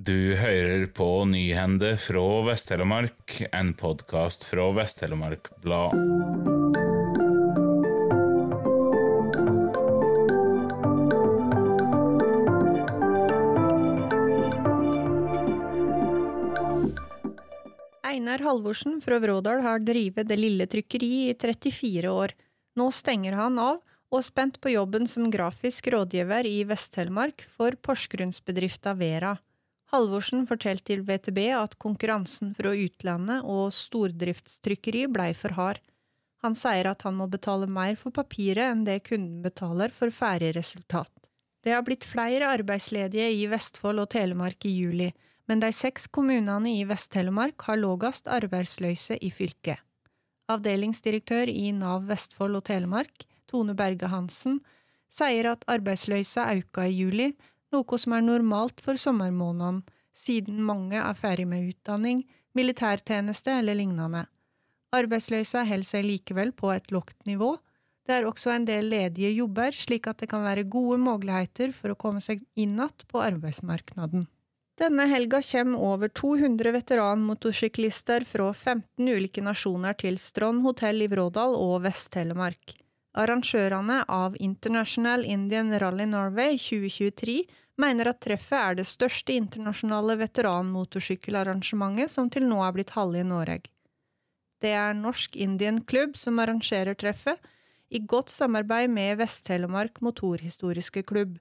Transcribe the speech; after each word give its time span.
Du 0.00 0.32
hører 0.38 0.86
på 0.96 1.06
Nyhende 1.28 1.90
fra 2.00 2.22
Vest-Telemark, 2.46 3.34
en 3.52 3.74
podkast 3.76 4.46
fra 4.48 4.70
Vest-Telemark 4.72 5.50
Blad. 5.60 5.92
Einar 18.00 18.40
Halvorsen 18.46 19.02
fra 19.04 19.20
Vrådal 19.20 19.60
har 19.66 19.84
drevet 19.84 20.30
Det 20.30 20.40
Lille 20.40 20.64
Trykkeri 20.64 21.12
i 21.26 21.36
34 21.36 22.08
år. 22.08 22.32
Nå 22.80 22.88
stenger 22.88 23.36
han 23.36 23.60
av, 23.60 23.84
og 24.08 24.22
er 24.22 24.28
spent 24.30 24.62
på 24.64 24.72
jobben 24.78 25.04
som 25.10 25.28
grafisk 25.28 25.92
rådgiver 25.92 26.48
i 26.48 26.64
Vest-Telemark 26.64 27.44
for 27.52 27.76
Porsgrunnsbedrifta 27.84 28.96
Vera. 28.96 29.36
Halvorsen 29.90 30.44
fortalte 30.46 30.92
til 30.92 31.00
VTB 31.06 31.38
at 31.58 31.74
konkurransen 31.82 32.52
fra 32.54 32.70
utlandet 32.78 33.42
og 33.42 33.72
stordriftstrykkeri 33.74 35.08
blei 35.10 35.32
for 35.34 35.56
hard. 35.56 35.80
Han 36.44 36.54
sier 36.56 36.86
at 36.92 37.02
han 37.04 37.16
må 37.18 37.26
betale 37.28 37.66
mer 37.66 37.96
for 37.98 38.14
papiret 38.14 38.70
enn 38.70 38.84
det 38.86 39.02
kunden 39.08 39.42
betaler 39.42 39.90
for 39.92 40.14
ferdig 40.14 40.54
resultat. 40.56 41.10
Det 41.60 41.74
har 41.74 41.82
blitt 41.84 42.06
flere 42.08 42.48
arbeidsledige 42.54 43.26
i 43.34 43.42
Vestfold 43.50 44.00
og 44.00 44.08
Telemark 44.14 44.64
i 44.64 44.72
juli, 44.78 45.10
men 45.50 45.60
de 45.60 45.72
seks 45.74 46.06
kommunene 46.06 46.70
i 46.78 46.86
Vest-Telemark 46.88 47.66
har 47.66 47.80
lågast 47.82 48.30
arbeidsløse 48.30 49.18
i 49.18 49.32
fylket. 49.34 49.82
Avdelingsdirektør 50.50 51.50
i 51.50 51.72
Nav 51.74 52.06
Vestfold 52.08 52.56
og 52.62 52.64
Telemark, 52.70 53.26
Tone 53.50 53.74
Berge 53.74 54.08
Hansen, 54.08 54.60
sier 55.10 55.50
at 55.50 55.66
arbeidsløysa 55.68 56.46
auka 56.54 56.86
i 56.86 56.94
juli, 57.02 57.32
noe 57.74 57.98
som 57.98 58.14
er 58.16 58.26
normalt 58.26 58.82
for 58.84 59.00
sommermånedene, 59.00 59.82
siden 60.16 60.60
mange 60.66 60.98
er 60.98 61.16
ferdig 61.16 61.46
med 61.48 61.70
utdanning, 61.70 62.24
militærtjeneste 62.58 63.54
eller 63.60 63.78
lignende. 63.78 64.26
Arbeidsløsa 64.96 65.62
holder 65.68 65.86
seg 65.86 66.06
likevel 66.06 66.50
på 66.52 66.72
et 66.74 66.90
lågt 66.90 67.28
nivå. 67.30 67.54
Det 68.06 68.16
er 68.16 68.26
også 68.26 68.50
en 68.56 68.66
del 68.66 68.90
ledige 68.90 69.30
jobber, 69.36 69.70
slik 69.76 70.08
at 70.10 70.18
det 70.18 70.30
kan 70.32 70.42
være 70.42 70.66
gode 70.66 70.98
muligheter 70.98 71.70
for 71.76 71.92
å 71.92 71.98
komme 71.98 72.22
seg 72.24 72.42
inn 72.58 72.74
igjen 72.74 73.06
på 73.06 73.22
arbeidsmarkedet. 73.22 74.26
Denne 74.80 75.04
helga 75.10 75.42
kommer 75.44 75.82
over 75.84 76.08
200 76.08 76.72
veteranmotorsyklister 76.72 78.24
fra 78.24 78.48
15 78.54 79.10
ulike 79.12 79.44
nasjoner 79.44 79.94
til 80.00 80.16
Strond 80.18 80.64
hotell 80.64 81.04
i 81.04 81.08
Vrådal 81.12 81.52
og 81.54 81.82
Vest-Telemark. 81.84 82.80
Arrangørene 83.18 84.04
av 84.06 84.36
International 84.38 85.24
Indian 85.26 85.72
Rally 85.82 86.06
Norway 86.06 86.54
2023 86.58 87.42
mener 87.80 88.10
at 88.12 88.20
treffet 88.22 88.58
er 88.58 88.76
det 88.78 88.86
største 88.86 89.34
internasjonale 89.34 90.14
veteranmotorsykkelarrangementet 90.20 92.12
som 92.12 92.30
til 92.30 92.46
nå 92.46 92.60
er 92.62 92.76
blitt 92.76 92.94
halve 92.94 93.24
i 93.24 93.26
Norge. 93.26 93.66
Det 94.60 94.74
er 94.76 94.94
Norsk 94.94 95.36
Indian 95.40 95.80
Klubb 95.88 96.16
som 96.20 96.38
arrangerer 96.38 96.94
treffet, 96.94 97.38
i 97.90 97.98
godt 97.98 98.30
samarbeid 98.30 98.92
med 98.92 99.18
Vest-Telemark 99.18 99.98
Motorhistoriske 100.04 101.02
Klubb. 101.02 101.40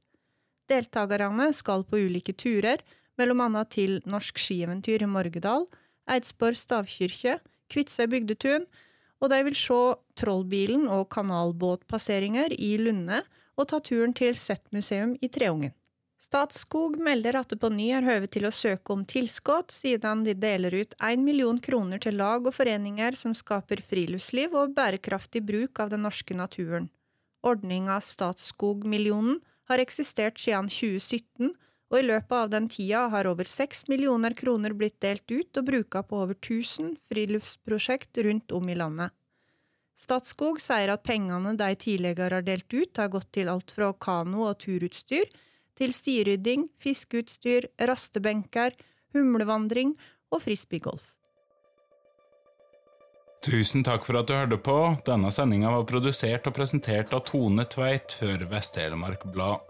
Deltakerne 0.72 1.52
skal 1.54 1.84
på 1.86 2.00
ulike 2.08 2.34
turer, 2.34 2.82
mellom 3.20 3.44
annet 3.46 3.70
til 3.76 4.00
Norsk 4.10 4.40
skieventyr 4.42 5.04
i 5.06 5.10
Morgedal, 5.12 5.68
Eidsborg 6.10 6.58
stavkirke, 6.58 7.38
Kvitsøy 7.70 8.08
bygdetun, 8.10 8.66
og 9.20 9.32
de 9.32 9.42
vil 9.48 9.58
se 9.58 9.80
Trollbilen 10.20 10.88
og 10.92 11.10
kanalbåtpasseringer 11.14 12.56
i 12.56 12.76
Lunde 12.82 13.24
og 13.60 13.68
ta 13.72 13.82
turen 13.84 14.16
til 14.16 14.38
Z-museum 14.40 15.18
i 15.22 15.30
Treungen. 15.32 15.76
Statskog 16.20 16.98
melder 17.00 17.38
at 17.40 17.52
det 17.52 17.62
på 17.62 17.70
ny 17.72 17.88
er 17.96 18.04
høve 18.04 18.28
til 18.28 18.44
å 18.48 18.52
søke 18.52 18.92
om 18.92 19.06
tilskudd, 19.08 19.72
siden 19.72 20.26
de 20.26 20.34
deler 20.36 20.76
ut 20.82 20.96
1 21.00 21.24
million 21.24 21.60
kroner 21.64 22.02
til 22.04 22.18
lag 22.20 22.44
og 22.44 22.56
foreninger 22.58 23.16
som 23.16 23.32
skaper 23.36 23.80
friluftsliv 23.88 24.56
og 24.60 24.74
bærekraftig 24.76 25.46
bruk 25.48 25.80
av 25.80 25.94
den 25.94 26.04
norske 26.04 26.36
naturen. 26.36 26.90
Ordninga 27.40 28.02
Statskogmillionen 28.04 29.40
har 29.72 29.80
eksistert 29.80 30.42
siden 30.44 30.68
2017, 30.68 31.54
og 31.90 31.98
i 32.00 32.06
løpet 32.06 32.36
av 32.38 32.50
den 32.54 32.68
tida 32.70 33.08
har 33.10 33.28
over 33.30 33.50
6 33.50 33.88
millioner 33.90 34.36
kroner 34.38 34.76
blitt 34.78 35.00
delt 35.02 35.26
ut 35.32 35.58
og 35.58 35.66
bruka 35.66 36.04
på 36.06 36.22
over 36.24 36.38
1000 36.38 36.94
friluftsprosjekt 37.10 38.22
rundt 38.26 38.54
om 38.54 38.70
i 38.70 38.78
landet. 38.78 39.16
Statskog 40.00 40.62
sier 40.64 40.94
at 40.94 41.04
pengene 41.04 41.58
de 41.60 41.70
tidligere 41.76 42.38
har 42.38 42.46
delt 42.46 42.72
ut, 42.72 42.98
har 42.98 43.12
gått 43.12 43.32
til 43.36 43.50
alt 43.52 43.74
fra 43.76 43.92
kano- 43.94 44.46
og 44.48 44.60
turutstyr 44.62 45.28
til 45.80 45.94
stirydding, 45.96 46.70
fiskeutstyr, 46.80 47.68
rastebenker, 47.90 48.76
humlevandring 49.16 49.96
og 50.32 50.44
frisbeegolf. 50.46 51.16
Tusen 53.44 53.86
takk 53.88 54.04
for 54.04 54.20
at 54.20 54.28
du 54.28 54.36
hørte 54.36 54.60
på. 54.60 54.78
Denne 55.08 55.32
sendinga 55.32 55.72
var 55.72 55.88
produsert 55.88 56.48
og 56.48 56.56
presentert 56.58 57.14
av 57.16 57.24
Tone 57.28 57.64
Tveit 57.72 58.18
for 58.20 58.44
Vest-Telemark 58.52 59.24
Blad. 59.32 59.69